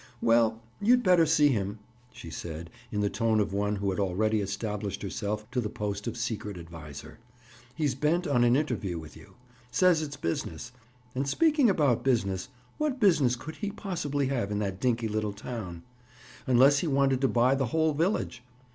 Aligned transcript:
"Well, 0.19 0.63
you'd 0.81 1.03
better 1.03 1.27
see 1.27 1.49
him," 1.49 1.77
she 2.11 2.31
said 2.31 2.71
in 2.91 3.01
the 3.01 3.07
tone 3.11 3.39
of 3.39 3.53
one 3.53 3.75
who 3.75 3.91
had 3.91 3.99
already 3.99 4.41
established 4.41 5.03
herself 5.03 5.45
to 5.51 5.61
the 5.61 5.69
post 5.69 6.07
of 6.07 6.17
secret 6.17 6.57
adviser. 6.57 7.19
"He's 7.75 7.93
bent 7.93 8.25
on 8.25 8.43
an 8.43 8.55
interview 8.55 8.97
with 8.97 9.15
you. 9.15 9.35
Says 9.69 10.01
it's 10.01 10.17
business. 10.17 10.71
And 11.13 11.27
speaking 11.29 11.69
about 11.69 12.03
business, 12.03 12.49
what 12.79 12.99
business 12.99 13.35
could 13.35 13.57
he 13.57 13.69
possibly 13.71 14.25
have 14.29 14.49
in 14.49 14.57
that 14.57 14.79
dinky 14.81 15.07
little 15.07 15.33
town? 15.33 15.83
Unless 16.47 16.79
he 16.79 16.87
wanted 16.87 17.21
to 17.21 17.27
buy 17.27 17.53
the 17.53 17.67
whole 17.67 17.93
village! 17.93 18.41